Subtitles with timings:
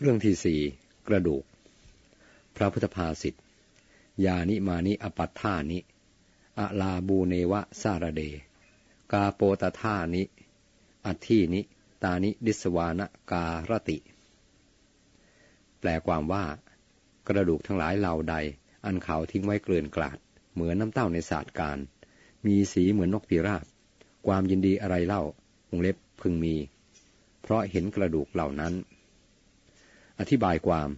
[0.00, 0.60] เรื่องที่สี่
[1.08, 1.44] กระดูก
[2.56, 3.34] พระพุทธภาษิต
[4.24, 5.78] ยานิมานิอปัตทานิ
[6.58, 8.22] อะลาบูเนวะซาระเด
[9.12, 10.22] กาโปตทานิ
[11.06, 11.60] อัทีนิ
[12.02, 13.98] ตานิดิสวานะการติ
[15.78, 16.44] แปลความว่า
[17.28, 18.34] กระดูกทั้งหลายเหล่าใด
[18.84, 20.18] อันเขาทิ้งไว้เกลื่อนกลาด
[20.52, 21.78] เหมือนน้ำเต้าในศาสตร์การ
[22.46, 23.64] มีสีเหมือนนกปีราบ
[24.26, 25.22] ความยินดีอะไรเล่า
[25.70, 26.54] วงเล็บพึงมี
[27.42, 28.74] เพราะเห็นกระดูกเหล่านั้น
[30.20, 30.88] อธิบายความ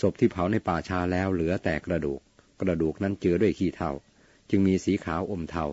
[0.00, 2.20] ศพที่เผาในป่าชาแล้วเหลือแต่กระดูก
[2.60, 3.90] กระดูกนั้นเจือด้วยขี้เถ้า
[4.50, 5.64] จึงมีสีขาวอมเทา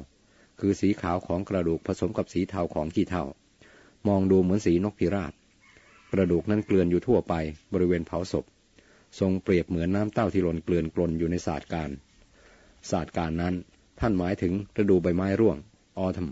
[0.60, 3.24] คือสีขาวของกระดูกผสมกับสีเทาของขี้เถ้า
[4.08, 5.34] มองดูเหมือนสีนกพิราบ
[6.12, 7.34] กระดูกนั้นเกลื่อนอยู่ทั่วไป
[7.74, 8.46] บริเวณเผาศพ
[9.20, 11.90] ทรงเปรียบเหมือนน้ำเต้าที่หล่นเกลื่อนกลนอยู่ในศาสตร์การ
[12.90, 13.54] ศาสตร์การนั้น
[14.00, 15.58] ท่านหมายถึงฤดูใบไม้ร่วง
[15.98, 16.30] ออทัม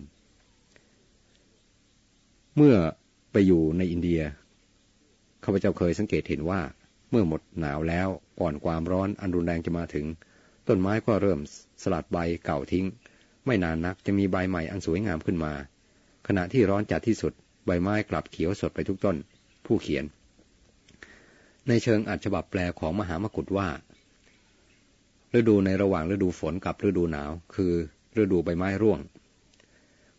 [2.55, 2.75] เมื่อ
[3.31, 4.21] ไปอยู่ในอินเดีย
[5.43, 6.61] ข้าพเจ้าเคยสังเกตเห็นว่า
[7.09, 10.05] เมื่อหมดหนาวแล้วก่อนความร้อนอันรุนแรงจะมาถึง
[10.67, 11.39] ต้นไม้ก็เริ่ม
[11.83, 12.85] สลัดใบเก่าทิ้ง
[13.45, 15.53] ไม่นานนักจะมีใบใหม่อันสวยงามขึ้นมา
[16.27, 17.33] ขณะที่ร้อนจัดที่สุด
[17.65, 19.17] ใบไม้กลับเขียวสดไปทุกต้น
[19.65, 20.05] ผู้เขียน
[21.67, 23.67] ในเชิงอัจฉบับแปลของมหามกุฏว่า
[25.37, 27.73] ฤดูในระหว่างฤดูฝนกับฤดูหนาว คือ
[28.21, 28.99] ฤดูใบไม้ร่วง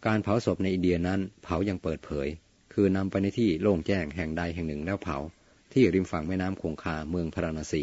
[0.07, 2.29] การเผาศพในอินเดียนั้นเผายังเปิดเผย
[2.75, 5.19] คือนำไปในที่โล่งแจ้งแห่งใดแห่งหนึ่งแล้วเผา
[5.73, 7.83] ที่ริมฝั่งแม่น้ำคงคาเมืองพาราณสี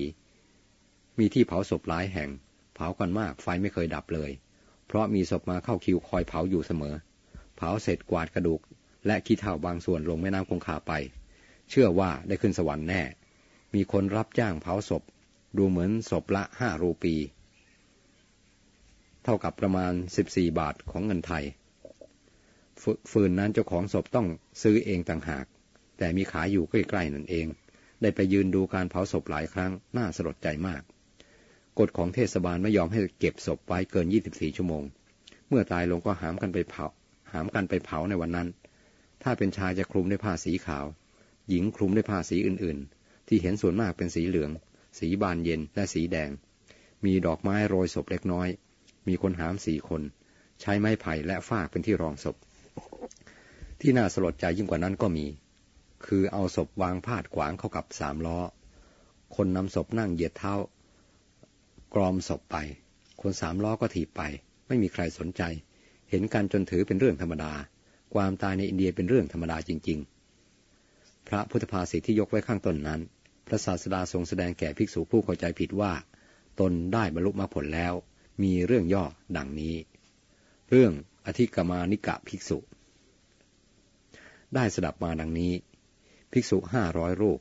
[1.19, 2.29] มีที่เผาศพหลายแห่ง
[2.75, 4.31] เผากันมากไฟไม่เคยดับเลย
[4.87, 6.95] เพราะมีศพมาเข้าคิวคอยเผาอยู่เสมอ
[7.55, 8.61] เผาเสร็จกวาดกระดูก
[9.05, 10.91] และขี้เถ้าบางส่วนลงแม่น้ำคงคาไป
[11.69, 13.01] เชื่อว่าได้ขึ้นสวรรค์แน่
[13.73, 15.03] มีคนรับจ้างเผาศพ
[15.57, 17.15] ดูเหมือนศพละห้ารูปี
[19.23, 21.43] เท่ากับประมาณสิบสี่บาทของเงินไทย
[23.11, 24.27] ฟืนนั้นเจ้าของศพต้อง
[24.61, 25.45] ซื้อเองต่างหาก
[25.97, 27.47] แต่มีขายอยู่ใกล้ๆนั่นเอง
[28.01, 30.81] ได้ไปยืนดูการเผาศพหลายครั้งน่าสลดใจมาก
[31.79, 34.83] กฎของเทศบาลไม่ยอมให้เก็บศพไว้เกิน 24 ชั่วโมง
[35.47, 36.85] เมื่อตายลงก็หามกันไปเผา
[37.31, 38.47] หามกันไปเผาในวันนั้น
[39.23, 40.85] ถ้าเป็นชายจะคลุมด้วยผ้าสีขาว
[41.49, 44.51] หญิงคลุมด้วยผ้าสีอื่นๆ ที่เห็นส่วนมากเป็นสีเหลือง
[44.99, 46.29] สีบานเย็นและสีแดง
[47.05, 48.47] มีดอกไม้โรยศพเล็กน้อย
[49.07, 50.01] มีคนหามสี่คน
[50.61, 52.35] ใช้ไม้ไผ่และฟากเป็นที่รองศพ
[53.81, 55.25] ที่น่าสลดใจยิ่งกว่านั้นก็มี
[56.05, 58.39] คือเอาศพวางพาดขวางเข้ากับสามล้อ
[59.35, 60.53] คนนำศพนั่งเหยียดเท้า
[61.93, 62.57] กรอมศพไป
[63.21, 64.21] คนสามล้อก็ถีบไป
[64.67, 65.41] ไม่มีใครสนใจ
[66.09, 67.53] เห็นกันจนถือเป็นเรื่องธรรมดา
[68.13, 69.99] ความตายในอินเดียเป็นเรื่องธรรมดาจริง
[70.63, 73.01] ๆ พระพุทธภาษิตที่ยกไว้ข้างต้นนั้น
[73.47, 75.93] พระศาสดาทรงแสดงแก่ภิกษุผู้เข้าใจผิดว่า
[76.59, 77.93] ตนได้บรรลุมรรคผลแล้ว
[78.43, 79.03] มีเรื่องย่อ
[79.37, 79.75] ดังนี้
[80.69, 80.91] เรื่อง
[81.25, 82.57] อธิกมานิกะภิกษุ
[84.55, 85.53] ได้สดับมาดังนี้
[86.31, 87.39] ภิกษุห้าร้อยรูป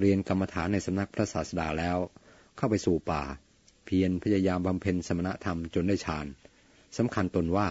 [0.00, 1.98] เรียนกรรมฐานในสำนักพระศาสดาแล้ว
[2.56, 3.22] เข้าไปสู่ป่า
[3.84, 6.26] เพียรพยายามบำเพ็ญสมณธรรมจนได้ฌาน
[6.96, 7.68] สำคัญตนว่า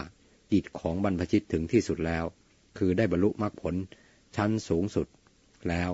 [0.52, 2.24] จิตของบรรพชิตถึงที่สุดแล้ว
[2.78, 3.74] คือได้บรรลุมรรคผล
[4.36, 5.06] ชั้นสูงสุด
[5.68, 5.90] แล้ว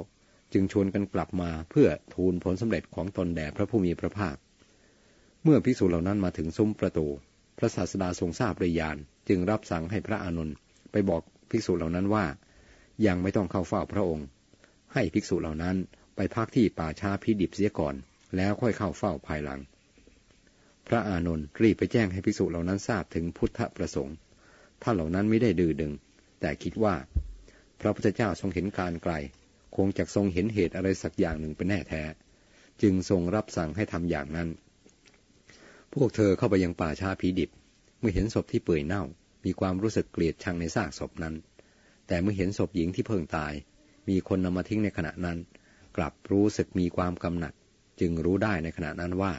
[0.52, 4.36] จึงชวนกันกลับมาเพื่อทูลผลสำเร็จของตนแด่พระผู้มีพระภาค
[5.42, 7.06] เมื่อภิกษุเหล่านั้นมาถึงซุ้มประตู
[7.58, 8.96] พระศาสดาทรงทราบริยาน
[9.28, 10.56] จึงรับสั่งให้พระอานนท์
[10.92, 12.24] ไปบอกภิกษุเหล่านั้นว่า
[13.06, 14.26] ยังไม่ต้องเข้าเฝ้าพระองค์
[14.92, 15.76] ให้ภิกษุเหล่านั้น
[16.16, 17.94] ไปพักที่ป่าช้าพิดิบเสียก่อน
[18.36, 19.60] แล้วค่อยเข้าเฝ้าภายหลัง
[20.88, 24.16] พระอานนท์รีบไปแจ้งให้ภิกษุเหล่านั้นทราบถึงพุทธประสงค์
[24.82, 25.92] ท่านเหล่านั้นไม่ได้ดื้อดึง
[26.40, 26.94] แต่คิดว่า
[27.80, 29.12] พระพุทธเจ้าทรงเห็นการไกล
[29.76, 32.02] คงจะทรงเห็นเหตุอะไรสักอย่างหนึ่งเป็นแน่แท้
[32.82, 34.48] จึงทรงรับสั่งให้ทำอย่างนั้น
[35.94, 37.50] พวกเธอเข้าไปยังป่าชาผีดิบ
[37.98, 39.02] เมื่อเห็นศพที่เปื่อยเน่า
[39.44, 41.34] มีความรู้สึกเกลียดชังในซากศพนั้น
[42.06, 43.52] แต่เมื่อเห็นศพหญิงที่เพิ่งตาย
[44.08, 45.38] มีคนนำมาทิ้งในขณะนั้น
[45.96, 47.52] กลับรู้สึกมีความกำหนัด
[48.00, 49.32] จึงรู้ได้ในขณะนั้นว่า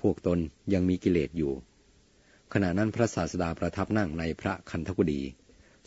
[0.00, 0.38] พวกตน
[0.72, 1.52] ยังมีกิเลสอยู่
[2.52, 5.22] ขณะนั้นพระศาสดาประทับนั่งในพระคันธกุฎี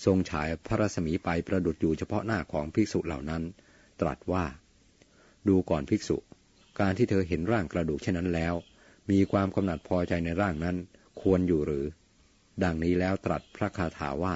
[0.06, 3.44] ทรงฉายพระรัศมีไปประดุดอยู่เฉพาะหน้าของภิกษุเหล่านั้น
[4.02, 4.46] ตรัสว่า
[5.48, 6.18] ดูก่อนภิกษุ
[6.80, 8.54] การที่เธอเห็นร่างกระดูกเช่นนั้นแล้ว
[9.12, 10.78] มีความกำหนัดพอใจในร่างนั้น
[11.22, 11.86] ควรอยู่หรือ
[12.64, 14.36] ดังนี้แล้วตรัสพระคาถาว่า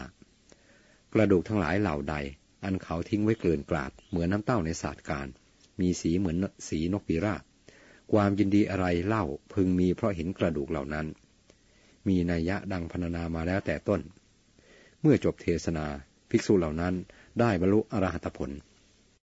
[1.13, 2.15] กระดูกทั้งหลายเหล่าใด
[2.63, 5.27] อันเขาทิ้งไว้เกลื่อนกลาด เหมือนน้ำเต้าในศาสตร์การ
[5.79, 6.37] มีสีเหมือน
[6.67, 7.43] สีนกปีราบ
[8.11, 11.07] ความยินดีอะไรเล่าพึงมีเพราะเห็นกระดูกเหล่านั้น
[12.07, 14.01] มีนัยยะดังพรรณนามาแล้วแต่ต้น
[15.01, 15.85] เมื่อจบเทศนา
[16.29, 16.93] ภิกษุเหล่านั้น
[17.39, 18.51] ได้บรรลุอรหัตผล